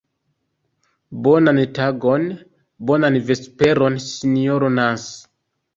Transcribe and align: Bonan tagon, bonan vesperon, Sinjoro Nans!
Bonan 1.27 1.61
tagon, 1.79 2.27
bonan 2.91 3.21
vesperon, 3.29 4.03
Sinjoro 4.09 4.77
Nans! 4.81 5.11